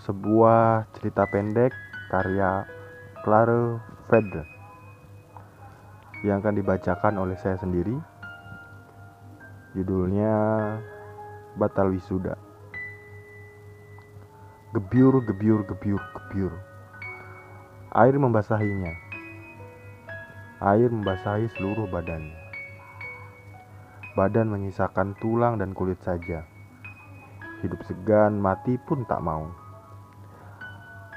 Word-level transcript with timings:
sebuah 0.00 0.88
cerita 0.96 1.28
pendek 1.28 1.76
karya 2.08 2.64
Clare 3.20 3.76
Feder 4.08 4.48
yang 6.24 6.40
akan 6.40 6.56
dibacakan 6.56 7.20
oleh 7.20 7.36
saya 7.36 7.60
sendiri. 7.60 7.96
Judulnya 9.76 10.32
Batal 11.60 11.92
Wisuda. 11.92 12.34
Gebyur, 14.72 15.20
gebyur, 15.26 15.68
gebyur, 15.68 16.00
gebyur. 16.00 16.52
Air 17.92 18.14
membasahinya. 18.16 18.94
Air 20.62 20.88
membasahi 20.88 21.50
seluruh 21.58 21.90
badannya. 21.90 22.38
Badan 24.14 24.48
menyisakan 24.50 25.18
tulang 25.18 25.58
dan 25.58 25.74
kulit 25.74 25.98
saja. 26.02 26.46
Hidup 27.62 27.82
segan, 27.84 28.38
mati 28.38 28.78
pun 28.88 29.04
tak 29.04 29.22
mau. 29.22 29.59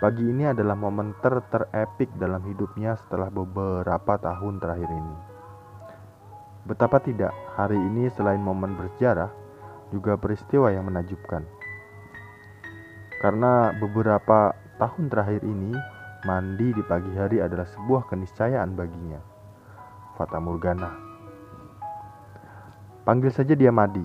Pagi 0.02 0.26
ini 0.26 0.50
adalah 0.50 0.74
momen 0.74 1.14
ter 1.22 1.38
terepik 1.54 2.10
dalam 2.18 2.42
hidupnya 2.50 2.98
setelah 2.98 3.30
beberapa 3.30 4.18
tahun 4.18 4.58
terakhir 4.58 4.90
ini. 4.90 5.16
Betapa 6.66 6.98
tidak, 6.98 7.36
hari 7.54 7.78
ini 7.78 8.10
selain 8.18 8.42
momen 8.42 8.74
bersejarah, 8.74 9.30
juga 9.94 10.18
peristiwa 10.18 10.74
yang 10.74 10.90
menajubkan. 10.90 11.46
Karena 13.22 13.72
beberapa 13.78 14.58
tahun 14.82 15.14
terakhir 15.14 15.46
ini, 15.46 15.78
mandi 16.26 16.74
di 16.74 16.84
pagi 16.84 17.14
hari 17.14 17.44
adalah 17.44 17.70
sebuah 17.70 18.10
keniscayaan 18.10 18.74
baginya. 18.74 19.22
Fata 20.18 20.42
Morgana. 20.42 20.92
Panggil 23.06 23.30
saja 23.30 23.54
dia 23.54 23.70
Madi. 23.70 24.04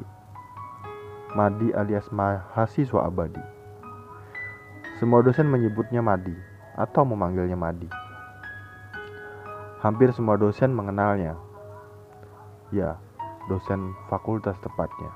Madi 1.33 1.71
alias 1.73 2.11
mahasiswa 2.13 3.07
abadi. 3.07 3.58
Semua 4.99 5.23
dosen 5.23 5.47
menyebutnya 5.47 6.03
Madi 6.03 6.35
atau 6.75 7.07
memanggilnya 7.07 7.55
Madi. 7.55 7.87
Hampir 9.79 10.11
semua 10.11 10.35
dosen 10.35 10.75
mengenalnya. 10.75 11.39
Ya, 12.75 12.99
dosen 13.47 13.95
fakultas 14.11 14.59
tepatnya. 14.59 15.15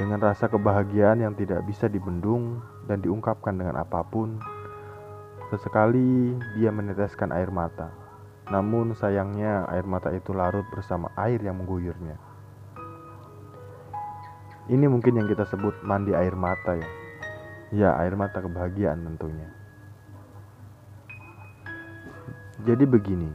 Dengan 0.00 0.24
rasa 0.24 0.48
kebahagiaan 0.48 1.20
yang 1.20 1.36
tidak 1.36 1.60
bisa 1.68 1.92
dibendung 1.92 2.64
dan 2.88 3.04
diungkapkan 3.04 3.52
dengan 3.52 3.76
apa 3.76 4.00
pun, 4.00 4.40
sesekali 5.52 6.32
dia 6.56 6.72
meneteskan 6.72 7.36
air 7.36 7.52
mata. 7.52 7.92
Namun 8.48 8.96
sayangnya 8.96 9.68
air 9.68 9.84
mata 9.84 10.08
itu 10.08 10.32
larut 10.32 10.64
bersama 10.72 11.12
air 11.20 11.36
yang 11.44 11.60
mengguyurnya. 11.60 12.16
Ini 14.72 14.88
mungkin 14.88 15.20
yang 15.20 15.28
kita 15.28 15.44
sebut 15.52 15.84
mandi 15.84 16.16
air 16.16 16.32
mata 16.32 16.80
ya. 16.80 17.01
Ya, 17.72 17.96
air 17.96 18.12
mata 18.20 18.44
kebahagiaan 18.44 19.00
tentunya. 19.00 19.48
Jadi 22.68 22.84
begini, 22.84 23.32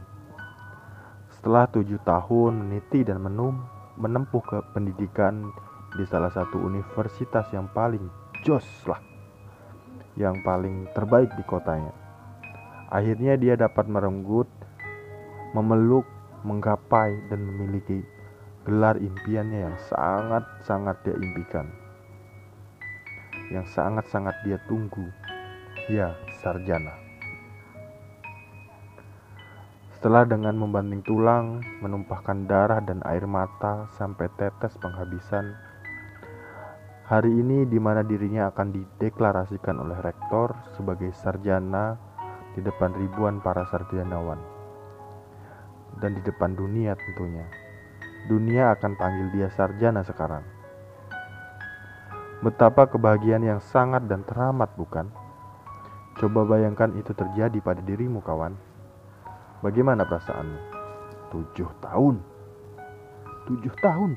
setelah 1.34 1.66
tujuh 1.66 1.98
tahun 2.06 2.54
meniti 2.54 3.02
dan 3.02 3.18
menum, 3.18 3.58
menempuh 3.98 4.38
ke 4.46 4.62
pendidikan 4.70 5.50
di 5.98 6.06
salah 6.06 6.30
satu 6.30 6.54
universitas 6.54 7.50
yang 7.50 7.66
paling 7.74 8.06
jos 8.46 8.62
lah, 8.86 9.02
yang 10.14 10.38
paling 10.46 10.86
terbaik 10.94 11.34
di 11.34 11.42
kotanya. 11.42 11.90
Akhirnya 12.94 13.34
dia 13.34 13.58
dapat 13.58 13.90
merenggut, 13.90 14.46
memeluk, 15.50 16.06
menggapai, 16.46 17.10
dan 17.26 17.42
memiliki 17.42 18.06
gelar 18.62 19.02
impiannya 19.02 19.66
yang 19.66 19.76
sangat-sangat 19.90 20.94
dia 21.02 21.18
impikan 21.18 21.87
yang 23.48 23.64
sangat-sangat 23.64 24.36
dia 24.44 24.60
tunggu. 24.68 25.08
Ya, 25.88 26.12
sarjana. 26.44 26.92
Setelah 29.98 30.30
dengan 30.30 30.54
membanting 30.54 31.02
tulang, 31.02 31.58
menumpahkan 31.82 32.46
darah 32.46 32.78
dan 32.78 33.02
air 33.02 33.26
mata 33.26 33.90
sampai 33.98 34.30
tetes 34.38 34.78
penghabisan, 34.78 35.58
hari 37.08 37.34
ini 37.34 37.66
di 37.66 37.82
mana 37.82 38.06
dirinya 38.06 38.46
akan 38.52 38.78
dideklarasikan 38.78 39.74
oleh 39.80 39.98
rektor 39.98 40.54
sebagai 40.78 41.10
sarjana 41.18 41.98
di 42.54 42.62
depan 42.62 42.94
ribuan 42.94 43.42
para 43.42 43.66
sarjanawan. 43.66 44.38
Dan 45.98 46.14
di 46.14 46.22
depan 46.22 46.54
dunia 46.54 46.94
tentunya. 46.94 47.46
Dunia 48.30 48.78
akan 48.78 48.92
panggil 48.94 49.34
dia 49.34 49.48
sarjana 49.50 50.06
sekarang. 50.06 50.57
Betapa 52.38 52.86
kebahagiaan 52.86 53.42
yang 53.42 53.58
sangat 53.58 54.06
dan 54.06 54.22
teramat, 54.22 54.70
bukan? 54.78 55.10
Coba 56.22 56.46
bayangkan 56.46 56.94
itu 56.94 57.10
terjadi 57.10 57.58
pada 57.58 57.82
dirimu, 57.82 58.22
kawan. 58.22 58.54
Bagaimana 59.58 60.06
perasaanmu? 60.06 60.60
Tujuh 61.34 61.70
tahun. 61.82 62.22
Tujuh 63.50 63.74
tahun. 63.82 64.14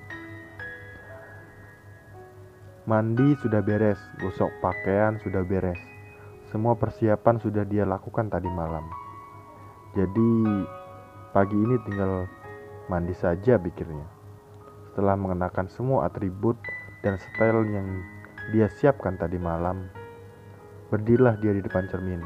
Mandi 2.85 3.37
sudah 3.41 3.61
beres, 3.65 3.97
gosok 4.21 4.53
pakaian 4.61 5.17
sudah 5.21 5.41
beres. 5.41 5.81
Semua 6.53 6.77
persiapan 6.77 7.41
sudah 7.41 7.65
dia 7.65 7.89
lakukan 7.89 8.29
tadi 8.29 8.49
malam. 8.49 8.85
Jadi 9.97 10.29
pagi 11.33 11.57
ini 11.57 11.77
tinggal 11.89 12.29
mandi 12.85 13.17
saja 13.17 13.57
pikirnya. 13.57 14.05
Setelah 14.89 15.17
mengenakan 15.17 15.69
semua 15.69 16.05
atribut 16.09 16.57
dan 17.01 17.17
style 17.17 17.65
yang 17.69 17.87
dia 18.49 18.65
siapkan 18.65 19.13
tadi 19.21 19.37
malam. 19.37 19.85
Berdirilah 20.89 21.37
dia 21.37 21.53
di 21.53 21.61
depan 21.61 21.85
cermin. 21.85 22.25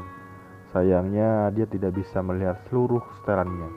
Sayangnya 0.72 1.52
dia 1.52 1.68
tidak 1.68 1.92
bisa 1.92 2.24
melihat 2.24 2.56
seluruh 2.66 3.04
setelannya. 3.20 3.68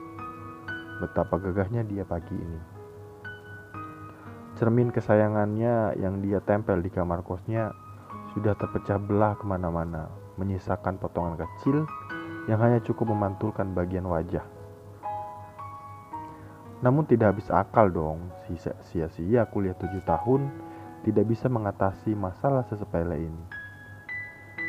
Betapa 1.04 1.36
gagahnya 1.36 1.84
dia 1.84 2.08
pagi 2.08 2.32
ini. 2.32 2.60
Cermin 4.56 4.88
kesayangannya 4.88 6.00
yang 6.00 6.24
dia 6.24 6.40
tempel 6.40 6.80
di 6.80 6.88
kamar 6.88 7.20
kosnya 7.24 7.72
sudah 8.32 8.56
terpecah 8.56 8.96
belah 8.96 9.36
ke 9.36 9.44
mana-mana, 9.44 10.08
menyisakan 10.40 10.96
potongan 10.96 11.40
kecil 11.40 11.84
yang 12.48 12.60
hanya 12.60 12.80
cukup 12.84 13.12
memantulkan 13.12 13.72
bagian 13.76 14.08
wajah. 14.08 14.44
Namun 16.80 17.04
tidak 17.04 17.36
habis 17.36 17.48
akal 17.52 17.92
dong, 17.92 18.32
sia-sia 18.88 19.44
kuliah 19.52 19.76
tujuh 19.76 20.00
tahun 20.08 20.69
tidak 21.00 21.24
bisa 21.32 21.48
mengatasi 21.48 22.12
masalah 22.12 22.66
sesepele 22.68 23.16
ini. 23.24 23.44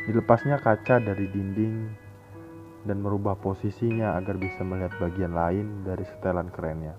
Dilepasnya 0.07 0.57
kaca 0.63 0.97
dari 0.97 1.27
dinding 1.29 1.75
dan 2.87 2.97
merubah 3.03 3.37
posisinya 3.37 4.17
agar 4.17 4.39
bisa 4.41 4.65
melihat 4.65 4.95
bagian 4.97 5.37
lain 5.37 5.85
dari 5.85 6.01
setelan 6.07 6.49
kerennya. 6.49 6.97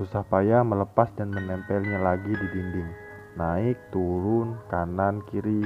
Susah 0.00 0.24
payah 0.24 0.64
melepas 0.64 1.12
dan 1.12 1.28
menempelnya 1.28 2.00
lagi 2.00 2.32
di 2.32 2.46
dinding. 2.56 2.88
Naik, 3.36 3.76
turun, 3.92 4.56
kanan, 4.72 5.20
kiri. 5.28 5.60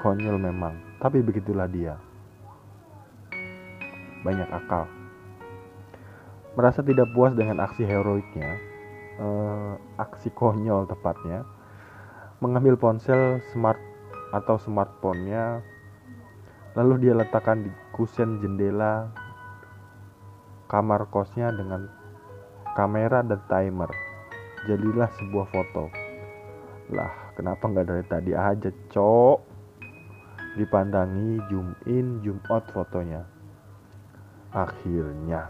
Konyol 0.00 0.40
memang, 0.40 0.80
tapi 0.96 1.20
begitulah 1.20 1.68
dia. 1.68 2.00
Banyak 4.24 4.48
akal. 4.48 4.88
Merasa 6.56 6.80
tidak 6.80 7.12
puas 7.12 7.36
dengan 7.36 7.60
aksi 7.60 7.84
heroiknya, 7.84 8.69
uh, 9.20 9.76
aksi 10.00 10.32
konyol 10.32 10.88
tepatnya 10.88 11.44
mengambil 12.40 12.80
ponsel 12.80 13.38
smart 13.52 13.78
atau 14.32 14.56
smartphone-nya 14.56 15.60
lalu 16.74 17.06
dia 17.06 17.14
letakkan 17.14 17.66
di 17.66 17.70
kusen 17.92 18.40
jendela 18.40 19.12
kamar 20.70 21.10
kosnya 21.10 21.50
dengan 21.50 21.90
kamera 22.78 23.26
dan 23.26 23.42
timer. 23.50 23.90
Jadilah 24.70 25.10
sebuah 25.18 25.46
foto. 25.50 25.90
Lah 26.94 27.34
kenapa 27.34 27.66
nggak 27.66 27.86
dari 27.90 28.04
tadi 28.06 28.32
aja 28.32 28.70
cok? 28.94 29.38
Dipandangi 30.54 31.42
zoom 31.50 31.74
in 31.90 32.22
zoom 32.22 32.38
out 32.50 32.66
fotonya. 32.70 33.26
Akhirnya 34.54 35.46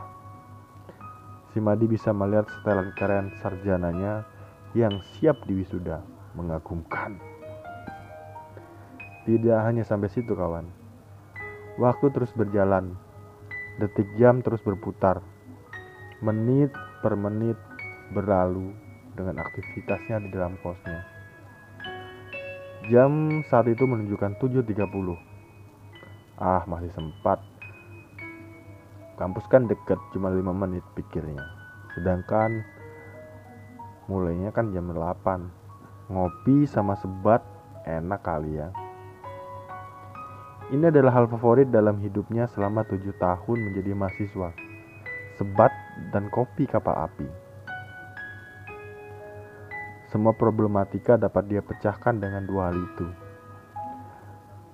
Si 1.50 1.58
Madi 1.58 1.90
bisa 1.90 2.14
melihat 2.14 2.46
setelan 2.46 2.94
keren 2.94 3.34
sarjananya 3.42 4.22
yang 4.78 5.02
siap 5.18 5.42
diwisuda, 5.50 5.98
mengagumkan. 6.38 7.18
Tidak 9.26 9.58
hanya 9.58 9.82
sampai 9.82 10.06
situ 10.14 10.30
kawan. 10.38 10.70
Waktu 11.74 12.06
terus 12.14 12.30
berjalan, 12.38 12.94
detik 13.82 14.06
jam 14.14 14.46
terus 14.46 14.62
berputar, 14.62 15.18
menit 16.22 16.70
per 17.02 17.18
menit 17.18 17.58
berlalu 18.14 18.70
dengan 19.18 19.42
aktivitasnya 19.42 20.22
di 20.22 20.28
dalam 20.30 20.54
kosnya. 20.62 21.02
Jam 22.88 23.42
saat 23.50 23.66
itu 23.66 23.84
menunjukkan 23.90 24.38
7.30. 24.38 25.18
Ah, 26.40 26.62
masih 26.64 26.94
sempat 26.94 27.42
Kampus 29.20 29.44
kan 29.52 29.68
deket, 29.68 30.00
cuma 30.16 30.32
5 30.32 30.40
menit 30.48 30.80
pikirnya. 30.96 31.44
Sedangkan 31.92 32.64
mulainya 34.08 34.48
kan 34.48 34.72
jam 34.72 34.88
8. 34.88 36.08
Ngopi 36.08 36.64
sama 36.64 36.96
sebat 36.96 37.44
enak 37.84 38.24
kali 38.24 38.56
ya. 38.56 38.72
Ini 40.72 40.88
adalah 40.88 41.20
hal 41.20 41.26
favorit 41.28 41.68
dalam 41.68 42.00
hidupnya 42.00 42.48
selama 42.48 42.80
tujuh 42.88 43.12
tahun 43.20 43.58
menjadi 43.60 43.92
mahasiswa. 43.92 44.56
Sebat 45.36 45.72
dan 46.16 46.32
kopi 46.32 46.64
kapal 46.64 46.96
api. 47.04 47.28
Semua 50.08 50.32
problematika 50.32 51.20
dapat 51.20 51.44
dia 51.44 51.60
pecahkan 51.60 52.16
dengan 52.16 52.48
dua 52.48 52.72
hal 52.72 52.78
itu. 52.80 53.06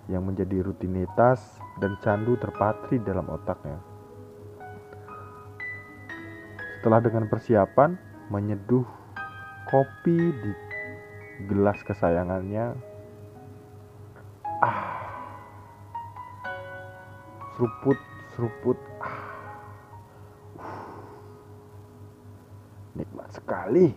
Yang 0.06 0.22
menjadi 0.22 0.56
rutinitas 0.70 1.58
dan 1.82 1.98
candu 1.98 2.38
terpatri 2.38 3.02
dalam 3.02 3.26
otaknya. 3.26 3.95
Setelah 6.86 7.02
dengan 7.02 7.26
persiapan 7.26 7.98
menyeduh 8.30 8.86
kopi 9.66 10.30
di 10.30 10.52
gelas 11.50 11.82
kesayangannya, 11.82 12.78
ah. 14.62 15.02
Seruput 17.58 17.98
seruput. 18.38 18.78
Ah. 19.02 19.18
nikmat 22.94 23.34
sekali. 23.34 23.90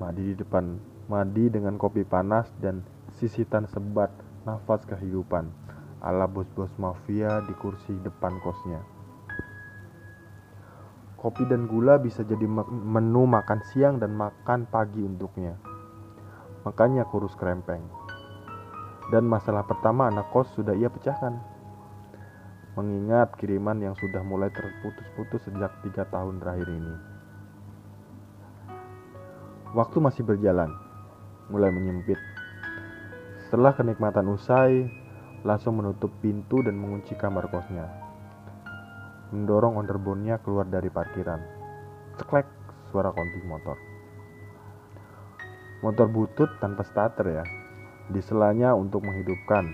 Madi 0.00 0.32
di 0.32 0.40
depan 0.40 0.80
madi 1.12 1.52
dengan 1.52 1.76
kopi 1.76 2.08
panas 2.08 2.48
dan 2.56 2.80
sisitan 3.20 3.68
sebat 3.68 4.08
nafas 4.48 4.80
kehidupan 4.88 5.52
ala 6.00 6.24
bos-bos 6.24 6.72
mafia 6.80 7.44
di 7.44 7.52
kursi 7.60 7.92
depan 8.00 8.32
kosnya 8.40 8.93
kopi 11.24 11.48
dan 11.48 11.64
gula 11.64 11.96
bisa 11.96 12.20
jadi 12.20 12.44
menu 12.68 13.24
makan 13.24 13.64
siang 13.72 13.96
dan 13.96 14.12
makan 14.12 14.68
pagi 14.68 15.00
untuknya 15.00 15.56
makanya 16.68 17.08
kurus 17.08 17.32
krempeng 17.32 17.80
dan 19.08 19.24
masalah 19.24 19.64
pertama 19.64 20.12
anak 20.12 20.28
kos 20.28 20.52
sudah 20.52 20.76
ia 20.76 20.92
pecahkan 20.92 21.54
mengingat 22.74 23.38
kiriman 23.38 23.78
yang 23.78 23.94
sudah 23.94 24.20
mulai 24.26 24.50
terputus-putus 24.50 25.46
sejak 25.46 25.70
tiga 25.86 26.02
tahun 26.10 26.42
terakhir 26.42 26.68
ini. 26.74 26.94
Waktu 29.74 29.98
masih 30.02 30.26
berjalan, 30.26 30.70
mulai 31.50 31.70
menyempit. 31.70 32.18
Setelah 33.46 33.74
kenikmatan 33.78 34.26
usai, 34.26 34.90
langsung 35.46 35.78
menutup 35.78 36.10
pintu 36.18 36.62
dan 36.66 36.74
mengunci 36.74 37.14
kamar 37.14 37.46
kosnya. 37.50 38.03
Mendorong 39.34 39.82
onderbonnya 39.82 40.38
keluar 40.46 40.62
dari 40.70 40.86
parkiran. 40.86 41.42
Ceklek 42.14 42.46
suara 42.94 43.10
konti 43.10 43.42
motor. 43.42 43.74
Motor 45.82 46.06
butut 46.06 46.46
tanpa 46.62 46.86
starter 46.86 47.42
ya. 47.42 47.44
Diselanya 48.14 48.78
untuk 48.78 49.02
menghidupkan. 49.02 49.66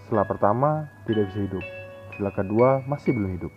Setelah 0.00 0.24
pertama 0.24 0.70
tidak 1.04 1.28
bisa 1.28 1.44
hidup 1.44 1.64
Setelah 2.16 2.32
kedua 2.32 2.68
masih 2.88 3.12
belum 3.12 3.36
hidup. 3.36 3.52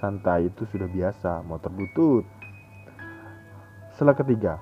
Santai 0.00 0.48
itu 0.48 0.64
sudah 0.72 0.88
biasa, 0.88 1.44
motor 1.44 1.68
butut. 1.68 2.24
Setelah 3.92 4.16
ketiga 4.16 4.56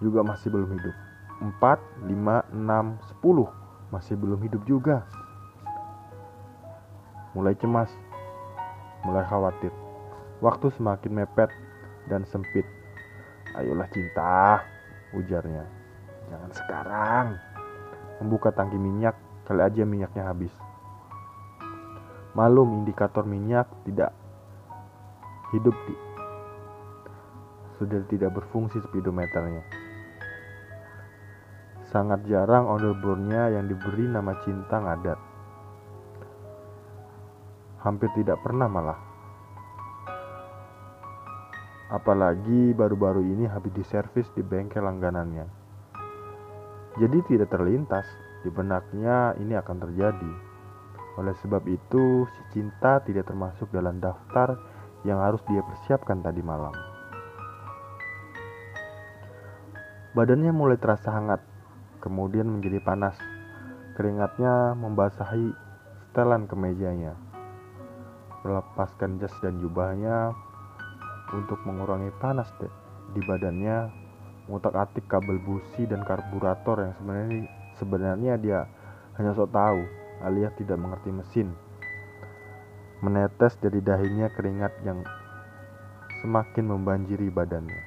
juga 0.00 0.24
masih 0.24 0.48
belum 0.48 0.72
hidup. 0.72 0.96
Empat, 1.44 1.76
lima, 2.08 2.40
enam, 2.48 2.96
sepuluh 3.04 3.52
masih 3.92 4.16
belum 4.16 4.40
hidup 4.40 4.64
juga. 4.64 5.04
Mulai 7.36 7.52
cemas, 7.60 7.92
mulai 9.06 9.22
khawatir. 9.22 9.70
Waktu 10.42 10.74
semakin 10.74 11.22
mepet 11.22 11.48
dan 12.10 12.26
sempit. 12.26 12.66
Ayolah 13.54 13.86
cinta, 13.94 14.60
ujarnya. 15.14 15.64
Jangan 16.28 16.50
sekarang. 16.52 17.26
Membuka 18.18 18.50
tangki 18.50 18.76
minyak, 18.76 19.14
kali 19.46 19.62
aja 19.62 19.86
minyaknya 19.86 20.26
habis. 20.26 20.52
Malum 22.34 22.84
indikator 22.84 23.24
minyak 23.24 23.64
tidak 23.88 24.12
hidup 25.54 25.72
di 25.88 25.94
sudah 27.76 28.00
tidak 28.08 28.32
berfungsi 28.32 28.80
speedometernya. 28.88 29.60
Sangat 31.92 32.24
jarang 32.28 32.66
onderbornya 32.66 33.52
yang 33.52 33.68
diberi 33.68 34.08
nama 34.08 34.36
cinta 34.42 34.80
ngadat. 34.80 35.20
Hampir 37.84 38.08
tidak 38.16 38.40
pernah 38.40 38.68
malah. 38.70 39.00
Apalagi 41.86 42.74
baru-baru 42.74 43.22
ini 43.22 43.46
habis 43.46 43.70
diservis 43.70 44.26
di 44.34 44.42
bengkel 44.42 44.82
langganannya. 44.82 45.46
Jadi 46.96 47.18
tidak 47.28 47.52
terlintas 47.52 48.08
di 48.42 48.50
benaknya 48.50 49.36
ini 49.38 49.54
akan 49.54 49.76
terjadi. 49.84 50.32
Oleh 51.16 51.36
sebab 51.40 51.64
itu, 51.68 52.26
si 52.26 52.42
cinta 52.56 53.00
tidak 53.04 53.28
termasuk 53.28 53.68
dalam 53.72 54.00
daftar 54.02 54.56
yang 55.04 55.20
harus 55.22 55.40
dia 55.46 55.62
persiapkan 55.62 56.20
tadi 56.20 56.40
malam. 56.40 56.72
Badannya 60.16 60.52
mulai 60.52 60.80
terasa 60.80 61.12
hangat, 61.12 61.44
kemudian 62.00 62.48
menjadi 62.48 62.80
panas. 62.80 63.16
Keringatnya 63.96 64.72
membasahi 64.76 65.52
setelan 66.00 66.48
kemejanya. 66.48 67.25
Melepaskan 68.46 69.18
jas 69.18 69.34
dan 69.42 69.58
jubahnya 69.58 70.30
untuk 71.34 71.58
mengurangi 71.66 72.14
panas 72.22 72.46
di 73.10 73.18
badannya, 73.26 73.90
ngutak-atik 74.46 75.10
kabel 75.10 75.42
busi 75.42 75.82
dan 75.90 76.06
karburator 76.06 76.78
yang 76.78 76.94
sebenarnya 77.02 77.42
sebenarnya 77.74 78.34
dia 78.38 78.60
hanya 79.18 79.34
sok 79.34 79.50
tahu 79.50 79.82
alias 80.22 80.54
tidak 80.54 80.78
mengerti 80.78 81.10
mesin. 81.10 81.48
Menetes 83.02 83.58
dari 83.58 83.82
dahinya 83.82 84.30
keringat 84.30 84.72
yang 84.86 85.02
semakin 86.22 86.70
membanjiri 86.70 87.26
badannya. 87.34 87.82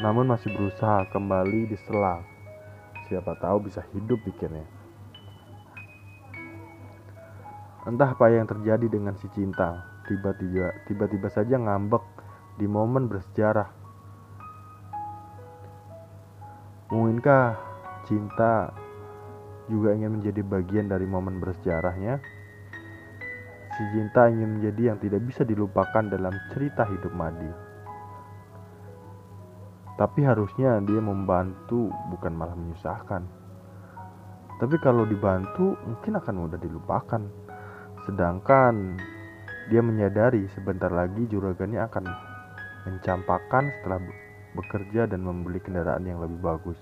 Namun 0.00 0.30
masih 0.30 0.54
berusaha 0.54 1.04
kembali 1.10 1.66
di 1.66 1.76
sela. 1.82 2.22
Siapa 3.10 3.36
tahu 3.42 3.66
bisa 3.66 3.82
hidup 3.90 4.22
pikirnya. 4.22 4.79
Entah 7.88 8.12
apa 8.12 8.28
yang 8.28 8.44
terjadi 8.44 8.92
dengan 8.92 9.16
si 9.16 9.30
cinta, 9.32 9.80
tiba-tiba 10.04 10.84
tiba-tiba 10.84 11.28
saja 11.32 11.56
ngambek 11.56 12.04
di 12.60 12.68
momen 12.68 13.08
bersejarah. 13.08 13.72
Mungkinkah 16.92 17.56
cinta 18.04 18.74
juga 19.70 19.94
ingin 19.94 20.18
menjadi 20.18 20.42
bagian 20.42 20.90
dari 20.90 21.06
momen 21.06 21.38
bersejarahnya. 21.38 22.18
Si 23.70 23.82
Jinta 23.94 24.26
ingin 24.28 24.58
menjadi 24.58 24.92
yang 24.92 24.98
tidak 24.98 25.22
bisa 25.24 25.46
dilupakan 25.46 26.04
dalam 26.10 26.34
cerita 26.50 26.84
hidup 26.84 27.14
Madi. 27.14 27.48
Tapi 29.94 30.20
harusnya 30.26 30.82
dia 30.82 30.98
membantu 31.00 31.88
bukan 32.10 32.32
malah 32.34 32.58
menyusahkan. 32.58 33.22
Tapi 34.60 34.76
kalau 34.84 35.08
dibantu 35.08 35.78
mungkin 35.86 36.18
akan 36.20 36.34
mudah 36.36 36.60
dilupakan. 36.60 37.22
Sedangkan 38.08 38.96
dia 39.68 39.84
menyadari 39.84 40.48
sebentar 40.56 40.90
lagi 40.90 41.28
juragannya 41.28 41.84
akan 41.84 42.04
mencampakkan 42.88 43.68
setelah 43.78 44.00
bekerja 44.56 45.06
dan 45.06 45.22
membeli 45.22 45.60
kendaraan 45.62 46.08
yang 46.08 46.18
lebih 46.18 46.40
bagus. 46.40 46.78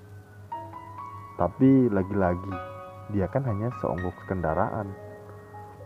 Tapi 1.36 1.90
lagi-lagi 1.90 2.54
dia 3.14 3.26
kan 3.28 3.44
hanya 3.46 3.72
seonggok 3.80 4.14
kendaraan. 4.28 4.90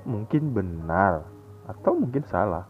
Mungkin 0.03 0.51
benar 0.51 1.27
atau 1.71 1.95
mungkin 1.95 2.27
salah. 2.27 2.67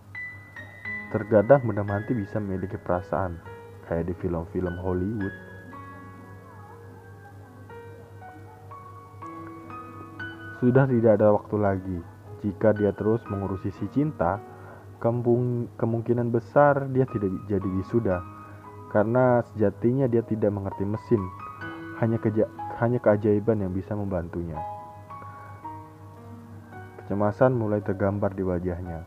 Terkadang 1.12 1.64
benda 1.68 1.84
mati 1.84 2.16
bisa 2.16 2.40
memiliki 2.40 2.80
perasaan, 2.80 3.36
kayak 3.84 4.08
di 4.08 4.14
film-film 4.16 4.80
Hollywood. 4.80 5.34
Sudah 10.60 10.88
tidak 10.88 11.20
ada 11.20 11.36
waktu 11.36 11.56
lagi. 11.60 12.11
Jika 12.42 12.74
dia 12.74 12.90
terus 12.90 13.22
mengurusi 13.30 13.70
si 13.70 13.86
cinta, 13.94 14.42
kemungkinan 15.78 16.30
besar 16.30 16.90
dia 16.90 17.06
tidak 17.10 17.30
jadi 17.46 17.68
wisuda 17.78 18.22
karena 18.92 19.40
sejatinya 19.50 20.06
dia 20.06 20.20
tidak 20.22 20.52
mengerti 20.52 20.84
mesin. 20.84 21.22
Hanya 22.02 22.18
keja 22.18 22.50
hanya 22.82 22.98
keajaiban 22.98 23.62
yang 23.62 23.72
bisa 23.72 23.94
membantunya. 23.94 24.58
Kecemasan 27.02 27.54
mulai 27.54 27.78
tergambar 27.78 28.34
di 28.34 28.42
wajahnya. 28.42 29.06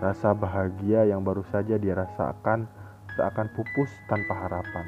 Rasa 0.00 0.32
bahagia 0.32 1.04
yang 1.04 1.20
baru 1.20 1.44
saja 1.52 1.76
dia 1.76 1.94
rasakan 1.94 2.64
seakan 3.12 3.48
pupus 3.52 3.90
tanpa 4.08 4.34
harapan. 4.46 4.86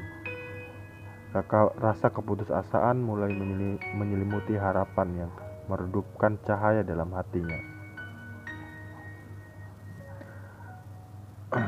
Rasa 1.77 2.09
keputusasaan 2.11 2.99
mulai 2.99 3.31
menyelimuti 3.95 4.57
harapan 4.57 5.25
yang 5.25 5.31
meredupkan 5.69 6.39
cahaya 6.47 6.81
dalam 6.81 7.11
hatinya. 7.13 7.59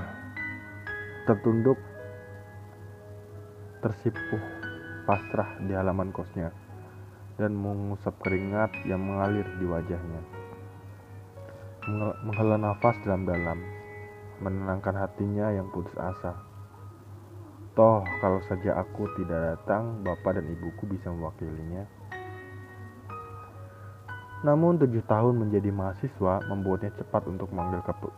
Tertunduk 1.28 1.78
tersipuh 3.84 4.40
pasrah 5.04 5.60
di 5.60 5.76
halaman 5.76 6.16
kosnya 6.16 6.56
dan 7.36 7.52
mengusap 7.58 8.16
keringat 8.24 8.72
yang 8.88 9.04
mengalir 9.04 9.44
di 9.60 9.66
wajahnya. 9.68 10.22
Menghela 12.24 12.56
nafas 12.56 12.96
dalam-dalam, 13.04 13.60
menenangkan 14.40 14.96
hatinya 14.96 15.52
yang 15.52 15.68
putus 15.76 15.92
asa. 16.00 16.32
Toh, 17.76 18.06
kalau 18.22 18.40
saja 18.48 18.80
aku 18.80 19.10
tidak 19.20 19.58
datang, 19.58 20.06
bapak 20.06 20.40
dan 20.40 20.48
ibuku 20.48 20.88
bisa 20.88 21.12
mewakilinya. 21.12 21.84
Namun 24.44 24.76
tujuh 24.76 25.08
tahun 25.08 25.40
menjadi 25.40 25.72
mahasiswa 25.72 26.44
membuatnya 26.52 26.92
cepat 27.00 27.24
untuk 27.32 27.48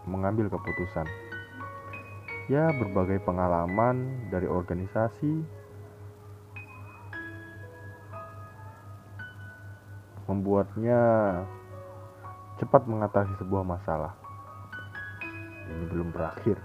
mengambil 0.09 0.49
keputusan. 0.49 1.05
Ya, 2.49 2.73
berbagai 2.73 3.21
pengalaman 3.21 4.25
dari 4.33 4.49
organisasi 4.49 5.45
membuatnya 10.25 11.01
cepat 12.57 12.89
mengatasi 12.89 13.33
sebuah 13.37 13.61
masalah. 13.61 14.17
Ini 15.69 15.85
belum 15.93 16.09
berakhir. 16.09 16.57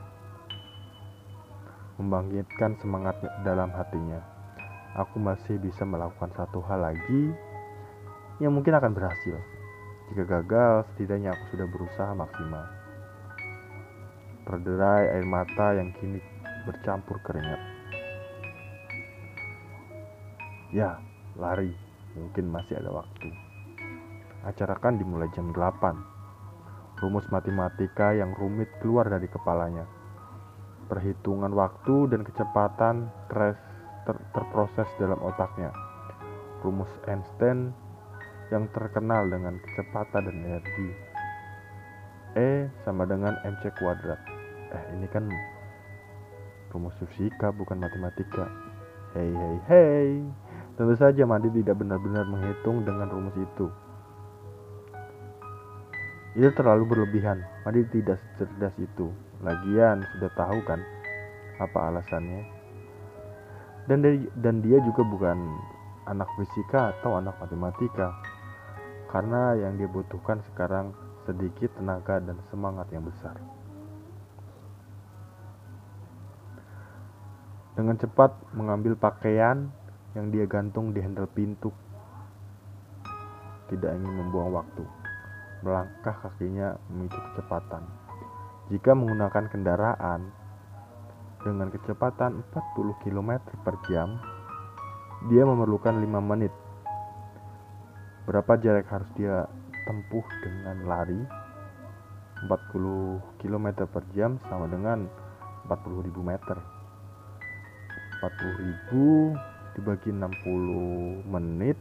Membangkitkan 2.00 2.80
semangat 2.80 3.20
dalam 3.44 3.68
hatinya. 3.76 4.24
Aku 4.96 5.20
masih 5.20 5.60
bisa 5.60 5.84
melakukan 5.84 6.32
satu 6.32 6.64
hal 6.64 6.80
lagi 6.80 7.49
yang 8.40 8.56
mungkin 8.56 8.72
akan 8.72 8.96
berhasil. 8.96 9.36
Jika 10.10 10.24
gagal, 10.26 10.88
setidaknya 10.90 11.36
aku 11.36 11.44
sudah 11.54 11.66
berusaha 11.70 12.12
maksimal. 12.16 12.64
Terderai 14.48 15.14
air 15.14 15.26
mata 15.28 15.76
yang 15.76 15.94
kini 16.00 16.18
bercampur 16.66 17.20
keringat. 17.22 17.60
Ya, 20.74 20.98
lari. 21.38 21.70
Mungkin 22.16 22.50
masih 22.50 22.80
ada 22.82 22.90
waktu. 22.90 23.30
Acara 24.42 24.74
kan 24.82 24.98
dimulai 24.98 25.30
jam 25.30 25.54
8. 25.54 26.98
Rumus 26.98 27.28
matematika 27.30 28.10
yang 28.16 28.34
rumit 28.34 28.66
keluar 28.82 29.06
dari 29.06 29.30
kepalanya. 29.30 29.86
Perhitungan 30.90 31.54
waktu 31.54 32.10
dan 32.10 32.26
kecepatan 32.26 33.14
ter 33.30 33.54
terproses 34.34 34.90
dalam 34.98 35.22
otaknya. 35.22 35.70
Rumus 36.66 36.90
Einstein 37.06 37.70
yang 38.50 38.66
terkenal 38.74 39.30
dengan 39.30 39.56
kecepatan 39.62 40.26
dan 40.26 40.36
energi. 40.42 40.90
E 42.34 42.66
sama 42.86 43.06
dengan 43.06 43.34
mc 43.46 43.62
kuadrat. 43.78 44.18
Eh, 44.70 44.84
ini 44.94 45.06
kan 45.10 45.26
rumus 46.70 46.94
fisika 46.98 47.50
bukan 47.54 47.82
matematika. 47.82 48.46
Hei, 49.14 49.30
hei, 49.30 49.56
hei. 49.66 50.10
Tentu 50.78 50.94
saja 50.94 51.26
Mandi 51.26 51.50
tidak 51.50 51.82
benar-benar 51.82 52.22
menghitung 52.30 52.86
dengan 52.86 53.10
rumus 53.10 53.34
itu. 53.34 53.66
Itu 56.38 56.50
terlalu 56.54 56.86
berlebihan. 56.86 57.42
Mandi 57.66 57.82
tidak 57.90 58.22
cerdas 58.38 58.74
itu. 58.78 59.10
Lagian 59.42 60.06
sudah 60.14 60.30
tahu 60.38 60.58
kan 60.62 60.78
apa 61.58 61.78
alasannya. 61.90 62.46
Dan 63.90 64.06
dan 64.38 64.62
dia 64.62 64.78
juga 64.86 65.02
bukan 65.02 65.38
anak 66.06 66.30
fisika 66.38 66.94
atau 66.94 67.18
anak 67.18 67.34
matematika 67.42 68.14
karena 69.10 69.58
yang 69.58 69.74
dibutuhkan 69.74 70.38
sekarang 70.54 70.94
sedikit 71.26 71.74
tenaga 71.74 72.22
dan 72.22 72.38
semangat 72.46 72.86
yang 72.94 73.02
besar. 73.02 73.34
Dengan 77.74 77.98
cepat 77.98 78.30
mengambil 78.54 78.94
pakaian 78.94 79.66
yang 80.14 80.30
dia 80.30 80.46
gantung 80.46 80.94
di 80.94 81.02
handle 81.02 81.26
pintu. 81.26 81.74
Tidak 83.70 83.90
ingin 83.90 84.14
membuang 84.26 84.62
waktu. 84.62 84.82
Melangkah 85.62 86.14
kakinya 86.22 86.78
memicu 86.90 87.18
kecepatan. 87.30 87.82
Jika 88.70 88.94
menggunakan 88.94 89.50
kendaraan 89.50 90.30
dengan 91.42 91.70
kecepatan 91.70 92.42
40 92.50 93.02
km 93.02 93.30
per 93.62 93.74
jam, 93.90 94.18
dia 95.30 95.42
memerlukan 95.46 95.98
5 95.98 96.06
menit 96.22 96.52
berapa 98.30 98.54
jarak 98.62 98.86
harus 98.86 99.10
dia 99.18 99.42
tempuh 99.90 100.22
dengan 100.38 100.86
lari? 100.86 101.18
40 102.46 103.42
km 103.42 103.66
per 103.90 104.06
jam 104.14 104.38
sama 104.46 104.70
dengan 104.70 105.10
40.000 105.66 106.14
meter. 106.22 106.54
40.000 108.22 109.74
dibagi 109.74 110.14
60 110.14 111.26
menit 111.26 111.74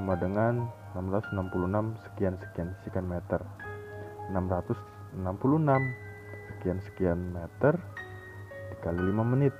sama 0.00 0.16
dengan 0.16 0.64
666 0.96 2.08
sekian 2.08 2.40
sekian 2.40 2.72
sekian 2.80 3.04
meter. 3.04 3.44
666 4.32 5.44
sekian 6.48 6.78
sekian 6.88 7.20
meter 7.36 7.76
dikali 8.72 9.12
5 9.12 9.32
menit 9.36 9.52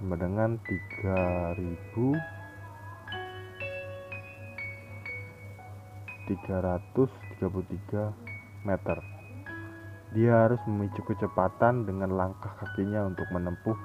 sama 0.00 0.16
dengan 0.16 0.56
3000 0.64 2.35
333 6.26 8.66
meter. 8.66 8.98
Dia 10.14 10.46
harus 10.46 10.60
memicu 10.66 11.02
kecepatan 11.06 11.86
dengan 11.86 12.10
langkah 12.14 12.50
kakinya 12.62 13.02
untuk 13.06 13.26
menempuh 13.30 13.76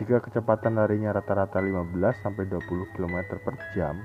Jika 0.01 0.17
kecepatan 0.17 0.81
larinya 0.81 1.13
rata-rata 1.13 1.62
15 1.62 2.25
sampai 2.25 2.50
20 2.50 2.98
km 2.98 3.38
per 3.38 3.53
jam, 3.77 4.01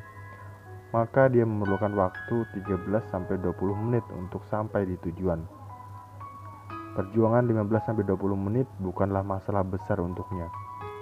maka 0.93 1.25
dia 1.33 1.49
memerlukan 1.49 1.89
waktu 1.97 2.45
13 2.53 3.01
sampai 3.09 3.41
20 3.41 3.57
menit 3.89 4.05
untuk 4.13 4.45
sampai 4.53 4.85
di 4.85 5.01
tujuan. 5.09 5.56
Perjuangan 6.97 7.45
15-20 7.45 8.09
menit 8.41 8.65
bukanlah 8.81 9.21
masalah 9.21 9.61
besar 9.61 10.01
untuknya 10.01 10.49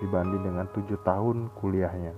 dibanding 0.03 0.43
dengan 0.43 0.67
7 0.75 0.91
tahun 1.07 1.55
kuliahnya. 1.55 2.11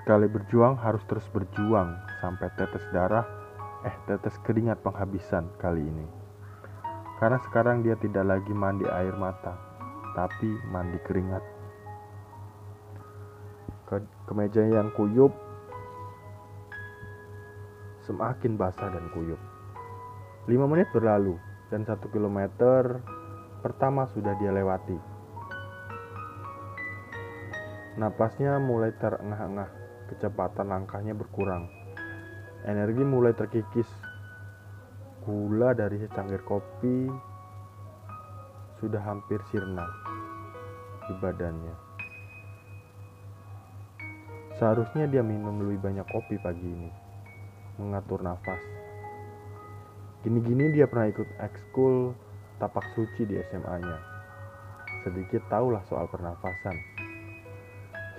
Sekali 0.00 0.24
berjuang 0.24 0.80
harus 0.80 1.04
terus 1.04 1.28
berjuang 1.28 1.92
sampai 2.24 2.48
tetes 2.56 2.80
darah, 2.96 3.28
eh 3.84 3.92
tetes 4.08 4.40
keringat 4.40 4.80
penghabisan 4.80 5.52
kali 5.60 5.84
ini. 5.84 6.08
Karena 7.20 7.36
sekarang 7.44 7.84
dia 7.84 8.00
tidak 8.00 8.24
lagi 8.24 8.56
mandi 8.56 8.88
air 8.88 9.12
mata, 9.20 9.52
tapi 10.16 10.48
mandi 10.72 10.96
keringat. 11.04 11.44
Ke 13.84 14.00
kemeja 14.24 14.64
yang 14.64 14.88
kuyup 14.96 15.36
semakin 18.08 18.56
basah 18.56 18.88
dan 18.88 19.12
kuyup. 19.12 19.40
5 20.44 20.60
menit 20.68 20.92
berlalu 20.92 21.40
dan 21.72 21.88
satu 21.88 22.12
kilometer 22.12 23.00
pertama 23.64 24.04
sudah 24.12 24.36
dia 24.36 24.52
lewati. 24.52 25.00
Napasnya 27.96 28.60
mulai 28.60 28.92
terengah-engah, 29.00 29.72
kecepatan 30.12 30.68
langkahnya 30.68 31.16
berkurang. 31.16 31.64
Energi 32.68 33.00
mulai 33.08 33.32
terkikis. 33.32 33.88
Gula 35.24 35.72
dari 35.72 35.96
secangkir 36.04 36.44
kopi 36.44 37.08
sudah 38.84 39.00
hampir 39.00 39.40
sirna 39.48 39.88
di 41.08 41.14
badannya. 41.24 41.74
Seharusnya 44.60 45.08
dia 45.08 45.24
minum 45.24 45.56
lebih 45.64 45.80
banyak 45.80 46.04
kopi 46.12 46.36
pagi 46.36 46.68
ini. 46.68 46.92
Mengatur 47.80 48.20
nafas 48.20 48.83
Gini-gini 50.24 50.72
dia 50.72 50.88
pernah 50.88 51.12
ikut 51.12 51.28
ekskul 51.36 52.16
tapak 52.56 52.96
suci 52.96 53.28
di 53.28 53.36
SMA-nya. 53.44 54.00
Sedikit 55.04 55.44
tahulah 55.52 55.84
soal 55.84 56.08
pernafasan. 56.08 56.72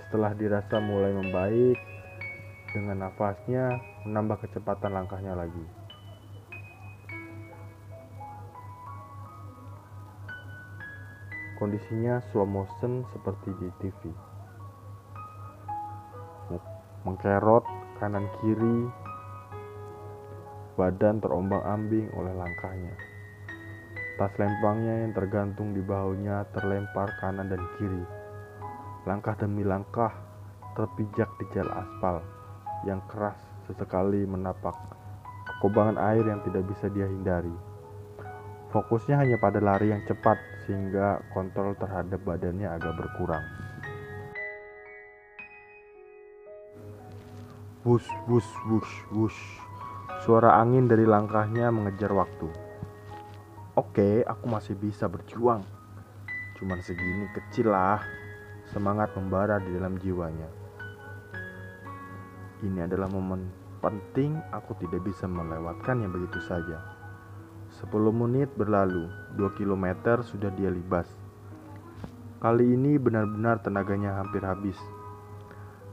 Setelah 0.06 0.30
dirasa 0.38 0.78
mulai 0.78 1.10
membaik, 1.10 1.74
dengan 2.70 3.10
nafasnya 3.10 3.74
menambah 4.06 4.46
kecepatan 4.46 4.94
langkahnya 4.94 5.34
lagi. 5.34 5.66
Kondisinya 11.58 12.22
slow 12.30 12.46
motion 12.46 13.02
seperti 13.10 13.50
di 13.58 13.68
TV. 13.82 14.00
Mengkerot 17.02 17.66
kanan 17.98 18.30
kiri 18.38 19.05
Badan 20.76 21.24
terombang-ambing 21.24 22.12
oleh 22.12 22.36
langkahnya. 22.36 22.92
Tas 24.20 24.32
lempangnya 24.36 25.08
yang 25.08 25.12
tergantung 25.16 25.72
di 25.72 25.80
bahunya 25.80 26.52
terlempar 26.52 27.16
kanan 27.20 27.48
dan 27.48 27.64
kiri. 27.80 28.04
Langkah 29.08 29.32
demi 29.40 29.64
langkah 29.64 30.12
terpijak 30.76 31.32
di 31.40 31.44
jalan 31.56 31.72
aspal. 31.80 32.16
yang 32.84 33.00
keras 33.08 33.40
sesekali 33.66 34.28
menapak 34.28 34.76
kekobangan 35.48 35.96
air 35.96 36.28
yang 36.28 36.44
tidak 36.44 36.68
bisa 36.68 36.86
dia 36.92 37.08
hindari. 37.08 37.56
Fokusnya 38.70 39.16
hanya 39.16 39.40
pada 39.40 39.58
lari 39.64 39.90
yang 39.90 40.04
cepat 40.04 40.36
sehingga 40.68 41.24
kontrol 41.32 41.72
terhadap 41.80 42.20
badannya 42.20 42.68
agak 42.68 42.92
berkurang. 42.98 43.42
Wush, 47.86 48.10
wush, 48.26 48.52
wush, 48.68 48.94
wush. 49.14 49.65
Suara 50.26 50.58
angin 50.58 50.90
dari 50.90 51.06
langkahnya 51.06 51.70
mengejar 51.70 52.10
waktu. 52.10 52.50
Oke, 53.78 54.26
aku 54.26 54.50
masih 54.50 54.74
bisa 54.74 55.06
berjuang. 55.06 55.62
Cuman 56.58 56.82
segini 56.82 57.30
kecil 57.30 57.70
lah. 57.70 58.02
Semangat 58.74 59.14
membara 59.14 59.62
di 59.62 59.70
dalam 59.70 59.94
jiwanya. 60.02 60.50
Ini 62.58 62.90
adalah 62.90 63.06
momen 63.06 63.46
penting 63.78 64.34
aku 64.50 64.74
tidak 64.82 65.06
bisa 65.06 65.30
melewatkannya 65.30 66.10
begitu 66.10 66.42
saja. 66.42 66.82
10 67.78 67.86
menit 68.10 68.50
berlalu, 68.58 69.06
2 69.38 69.54
km 69.54 70.18
sudah 70.26 70.50
dia 70.58 70.74
libas. 70.74 71.06
Kali 72.42 72.74
ini 72.74 72.98
benar-benar 72.98 73.62
tenaganya 73.62 74.18
hampir 74.18 74.42
habis 74.42 74.74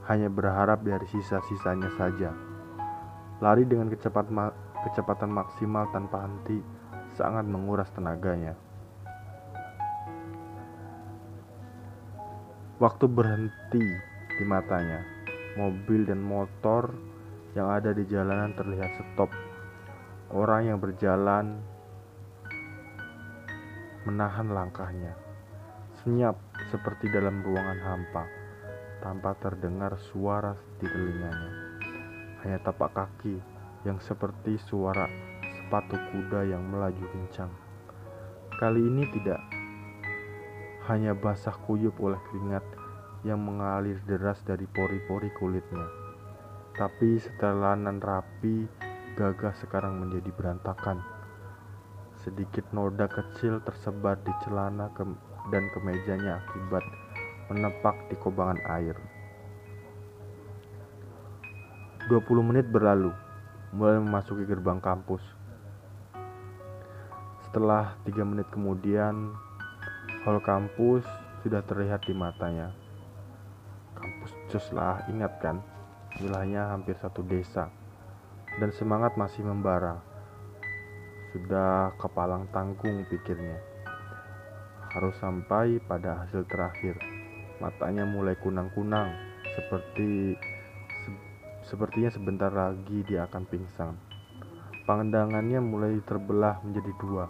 hanya 0.10 0.26
berharap 0.26 0.82
dari 0.82 1.06
sisa-sisanya 1.06 1.94
saja. 2.02 2.53
Lari 3.44 3.68
dengan 3.68 3.92
kecepat 3.92 4.32
ma 4.32 4.48
kecepatan 4.88 5.28
maksimal 5.28 5.92
tanpa 5.92 6.24
henti 6.24 6.64
sangat 7.20 7.44
menguras 7.44 7.92
tenaganya. 7.92 8.56
Waktu 12.80 13.04
berhenti 13.12 13.84
di 14.40 14.44
matanya. 14.48 15.04
Mobil 15.60 16.08
dan 16.08 16.24
motor 16.24 16.96
yang 17.52 17.68
ada 17.68 17.92
di 17.92 18.08
jalanan 18.08 18.56
terlihat 18.56 18.96
stop. 19.12 19.28
Orang 20.32 20.72
yang 20.72 20.80
berjalan 20.80 21.60
menahan 24.08 24.56
langkahnya. 24.56 25.20
Senyap 26.00 26.40
seperti 26.72 27.12
dalam 27.12 27.44
ruangan 27.44 27.80
hampa 27.84 28.24
tanpa 29.04 29.36
terdengar 29.36 30.00
suara 30.00 30.56
di 30.80 30.88
telinganya. 30.88 31.63
Hanya 32.44 32.60
tapak 32.60 32.92
kaki 32.92 33.40
yang 33.88 34.04
seperti 34.04 34.60
suara 34.60 35.08
sepatu 35.56 35.96
kuda 35.96 36.44
yang 36.44 36.64
melaju 36.68 37.08
kencang. 37.16 37.52
Kali 38.60 38.84
ini 38.84 39.08
tidak 39.16 39.40
hanya 40.92 41.16
basah 41.16 41.56
kuyup 41.64 41.96
oleh 42.04 42.20
keringat 42.28 42.64
yang 43.24 43.40
mengalir 43.40 44.04
deras 44.04 44.44
dari 44.44 44.68
pori-pori 44.68 45.32
kulitnya. 45.40 45.88
Tapi 46.76 47.16
setelan 47.24 47.88
rapi 48.04 48.68
gagah 49.16 49.56
sekarang 49.64 50.04
menjadi 50.04 50.28
berantakan. 50.36 51.00
Sedikit 52.20 52.68
noda 52.76 53.08
kecil 53.08 53.64
tersebar 53.64 54.20
di 54.20 54.36
celana 54.44 54.92
ke 54.92 55.08
dan 55.52 55.64
kemejanya 55.72 56.44
akibat 56.44 56.84
menepak 57.52 57.96
di 58.12 58.16
kobangan 58.20 58.60
air. 58.68 59.13
20 62.12 62.44
menit 62.44 62.68
berlalu, 62.68 63.16
mulai 63.72 63.96
memasuki 63.96 64.44
gerbang 64.44 64.84
kampus. 64.84 65.24
Setelah 67.48 67.96
tiga 68.04 68.28
menit 68.28 68.44
kemudian, 68.52 69.32
hal 70.28 70.38
kampus 70.44 71.08
sudah 71.48 71.64
terlihat 71.64 72.04
di 72.04 72.12
matanya. 72.12 72.76
Kampus 73.96 74.36
jos 74.52 74.68
lah, 74.76 75.00
ingat 75.08 75.32
kan? 75.40 75.64
Wilayahnya 76.20 76.76
hampir 76.76 77.00
satu 77.00 77.24
desa. 77.24 77.72
Dan 78.60 78.76
semangat 78.76 79.16
masih 79.16 79.48
membara. 79.48 80.04
Sudah 81.32 81.96
kepalang 82.04 82.52
tanggung 82.52 83.08
pikirnya. 83.08 83.64
Harus 84.92 85.16
sampai 85.24 85.80
pada 85.88 86.28
hasil 86.28 86.44
terakhir. 86.52 87.00
Matanya 87.64 88.04
mulai 88.04 88.36
kunang-kunang, 88.44 89.08
seperti 89.56 90.36
se, 90.36 90.53
sepertinya 91.68 92.12
sebentar 92.12 92.52
lagi 92.52 93.04
dia 93.08 93.28
akan 93.28 93.44
pingsan. 93.48 93.96
Pandangannya 94.84 95.64
mulai 95.64 96.00
terbelah 96.04 96.60
menjadi 96.64 96.92
dua. 97.00 97.26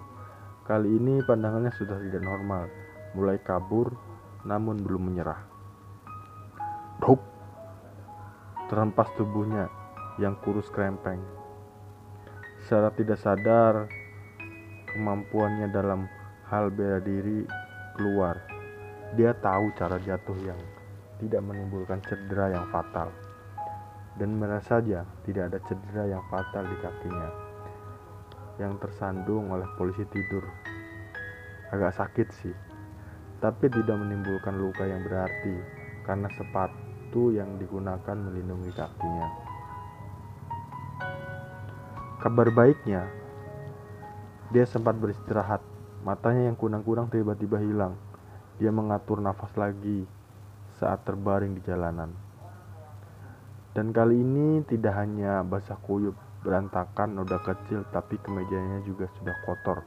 Kali 0.65 0.89
ini 0.89 1.21
pandangannya 1.23 1.69
sudah 1.75 1.97
tidak 2.01 2.23
normal, 2.23 2.65
mulai 3.13 3.37
kabur 3.41 3.93
namun 4.43 4.81
belum 4.81 5.13
menyerah. 5.13 5.41
Dup! 6.99 7.21
Terhempas 8.71 9.11
tubuhnya 9.19 9.69
yang 10.17 10.39
kurus 10.41 10.69
krempeng. 10.73 11.21
Secara 12.65 12.89
tidak 12.95 13.19
sadar, 13.21 13.85
kemampuannya 14.93 15.69
dalam 15.69 16.07
hal 16.47 16.71
bela 16.71 17.03
diri 17.03 17.43
keluar 17.93 18.39
dia 19.13 19.29
tahu 19.37 19.69
cara 19.77 20.01
jatuh 20.01 20.37
yang 20.41 20.57
tidak 21.21 21.41
menimbulkan 21.45 22.01
cedera 22.01 22.49
yang 22.49 22.65
fatal. 22.73 23.13
Dan 24.13 24.37
merasa 24.37 24.77
saja 24.77 25.05
tidak 25.25 25.49
ada 25.49 25.59
cedera 25.65 26.03
yang 26.05 26.23
fatal 26.29 26.63
di 26.69 26.77
kakinya 26.81 27.29
yang 28.61 28.77
tersandung 28.77 29.49
oleh 29.49 29.65
polisi 29.77 30.05
tidur. 30.13 30.45
Agak 31.73 31.97
sakit 31.97 32.27
sih, 32.29 32.53
tapi 33.41 33.65
tidak 33.65 33.97
menimbulkan 33.97 34.53
luka 34.61 34.85
yang 34.85 35.01
berarti 35.01 35.57
karena 36.05 36.29
sepatu 36.37 37.33
yang 37.33 37.57
digunakan 37.57 38.13
melindungi 38.13 38.69
kakinya. 38.77 39.27
Kabar 42.21 42.47
baiknya, 42.53 43.09
dia 44.53 44.69
sempat 44.69 44.95
beristirahat. 45.01 45.65
Matanya 46.03 46.51
yang 46.51 46.59
kunang-kunang 46.59 47.07
tiba-tiba 47.07 47.63
hilang 47.63 47.95
dia 48.61 48.69
mengatur 48.69 49.17
nafas 49.17 49.49
lagi 49.57 50.05
saat 50.77 51.01
terbaring 51.07 51.57
di 51.57 51.61
jalanan. 51.65 52.11
Dan 53.73 53.89
kali 53.89 54.21
ini 54.21 54.61
tidak 54.69 54.93
hanya 55.01 55.41
basah 55.41 55.77
kuyup 55.81 56.13
berantakan 56.45 57.17
noda 57.17 57.41
kecil 57.41 57.81
tapi 57.89 58.21
kemejanya 58.21 58.85
juga 58.85 59.09
sudah 59.17 59.33
kotor. 59.49 59.81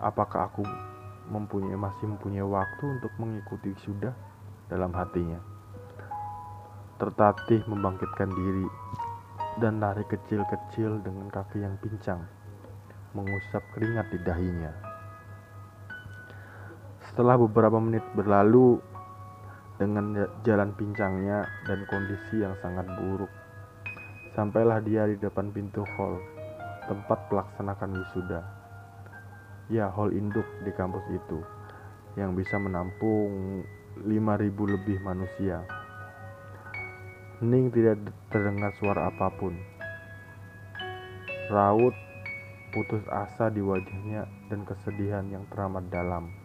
Apakah 0.00 0.48
aku 0.48 0.64
mempunyai 1.28 1.76
masih 1.76 2.08
mempunyai 2.08 2.44
waktu 2.44 2.84
untuk 3.00 3.12
mengikuti 3.20 3.72
sudah 3.84 4.12
dalam 4.68 4.92
hatinya. 4.92 5.40
Tertatih 7.00 7.64
membangkitkan 7.68 8.30
diri 8.32 8.68
dan 9.60 9.78
lari 9.78 10.04
kecil-kecil 10.08 11.04
dengan 11.04 11.28
kaki 11.30 11.62
yang 11.62 11.76
pincang, 11.78 12.22
mengusap 13.12 13.62
keringat 13.76 14.06
di 14.10 14.18
dahinya. 14.24 14.72
Setelah 17.10 17.38
beberapa 17.38 17.78
menit 17.78 18.02
berlalu 18.16 18.80
dengan 19.74 20.14
jalan 20.46 20.70
pincangnya 20.78 21.46
dan 21.66 21.82
kondisi 21.90 22.42
yang 22.42 22.54
sangat 22.62 22.86
buruk, 22.94 23.30
sampailah 24.38 24.78
dia 24.82 25.06
di 25.10 25.18
depan 25.18 25.50
pintu 25.50 25.82
hall 25.98 26.22
tempat 26.86 27.18
pelaksanakan 27.32 27.90
wisuda. 27.98 28.40
Ya, 29.72 29.88
hall 29.88 30.12
induk 30.12 30.44
di 30.62 30.70
kampus 30.76 31.02
itu 31.10 31.40
yang 32.14 32.36
bisa 32.38 32.60
menampung 32.60 33.64
5000 34.02 34.74
lebih 34.78 34.98
manusia. 35.02 35.64
Ning 37.42 37.74
tidak 37.74 37.98
terdengar 38.30 38.70
suara 38.78 39.10
apa 39.10 39.26
pun. 39.34 39.54
Raut 41.50 41.94
putus 42.74 43.06
asa 43.06 43.50
di 43.54 43.62
wajahnya 43.62 44.26
dan 44.50 44.66
kesedihan 44.66 45.26
yang 45.30 45.46
teramat 45.50 45.86
dalam. 45.90 46.43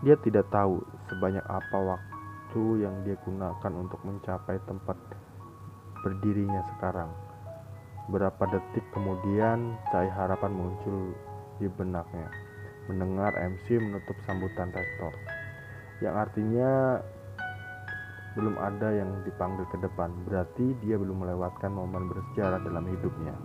Dia 0.00 0.16
tidak 0.24 0.48
tahu 0.48 0.80
sebanyak 1.12 1.44
apa 1.44 1.76
waktu 1.76 2.62
yang 2.80 3.04
dia 3.04 3.20
gunakan 3.20 3.72
untuk 3.76 4.00
mencapai 4.00 4.56
tempat 4.64 4.96
berdirinya 6.00 6.64
sekarang. 6.76 7.12
Berapa 8.08 8.48
detik 8.48 8.82
kemudian 8.96 9.76
cahaya 9.92 10.08
harapan 10.16 10.56
muncul 10.56 11.12
di 11.60 11.68
benaknya. 11.68 12.32
Mendengar 12.88 13.36
MC 13.36 13.76
menutup 13.76 14.16
sambutan 14.24 14.72
rektor. 14.72 15.12
Yang 16.00 16.14
artinya 16.16 16.70
belum 18.40 18.56
ada 18.56 18.88
yang 18.96 19.20
dipanggil 19.28 19.68
ke 19.68 19.76
depan. 19.84 20.16
Berarti 20.24 20.80
dia 20.80 20.96
belum 20.96 21.28
melewatkan 21.28 21.76
momen 21.76 22.08
bersejarah 22.08 22.64
dalam 22.64 22.88
hidupnya. 22.88 23.36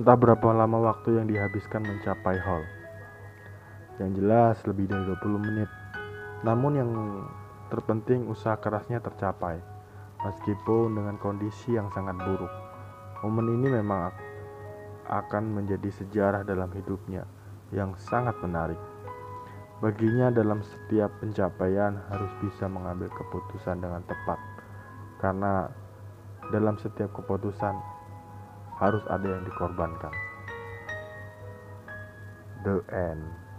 Entah 0.00 0.16
berapa 0.16 0.56
lama 0.56 0.80
waktu 0.80 1.20
yang 1.20 1.28
dihabiskan 1.28 1.84
mencapai 1.84 2.40
hall. 2.40 2.64
Yang 4.00 4.10
jelas 4.16 4.56
lebih 4.64 4.88
dari 4.88 5.04
20 5.04 5.36
menit. 5.44 5.68
Namun 6.40 6.72
yang 6.72 6.90
terpenting 7.68 8.24
usaha 8.24 8.56
kerasnya 8.56 9.04
tercapai. 9.04 9.60
Meskipun 10.24 10.96
dengan 10.96 11.20
kondisi 11.20 11.76
yang 11.76 11.92
sangat 11.92 12.16
buruk. 12.16 12.48
Momen 13.20 13.60
ini 13.60 13.76
memang 13.76 14.08
akan 15.04 15.44
menjadi 15.60 15.92
sejarah 15.92 16.48
dalam 16.48 16.72
hidupnya 16.72 17.28
yang 17.68 17.92
sangat 18.00 18.40
menarik. 18.40 18.80
Baginya 19.84 20.32
dalam 20.32 20.64
setiap 20.64 21.12
pencapaian 21.20 22.00
harus 22.08 22.32
bisa 22.40 22.64
mengambil 22.72 23.12
keputusan 23.12 23.84
dengan 23.84 24.00
tepat. 24.08 24.40
Karena 25.20 25.68
dalam 26.48 26.80
setiap 26.80 27.12
keputusan 27.12 27.99
harus 28.80 29.04
ada 29.12 29.28
yang 29.28 29.44
dikorbankan. 29.44 30.12
The 32.64 32.80
end. 32.92 33.49